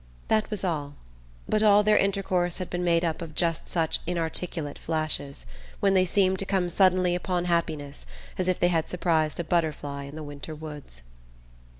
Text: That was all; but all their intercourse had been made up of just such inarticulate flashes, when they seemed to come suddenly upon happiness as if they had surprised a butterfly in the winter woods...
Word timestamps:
That 0.29 0.49
was 0.49 0.63
all; 0.63 0.95
but 1.47 1.61
all 1.61 1.83
their 1.83 1.95
intercourse 1.95 2.57
had 2.57 2.71
been 2.71 2.83
made 2.83 3.05
up 3.05 3.21
of 3.21 3.35
just 3.35 3.67
such 3.67 3.99
inarticulate 4.07 4.79
flashes, 4.79 5.45
when 5.79 5.93
they 5.93 6.05
seemed 6.07 6.39
to 6.39 6.45
come 6.47 6.71
suddenly 6.71 7.13
upon 7.13 7.45
happiness 7.45 8.07
as 8.39 8.47
if 8.47 8.59
they 8.59 8.69
had 8.69 8.89
surprised 8.89 9.39
a 9.39 9.43
butterfly 9.43 10.05
in 10.05 10.15
the 10.15 10.23
winter 10.23 10.55
woods... 10.55 11.03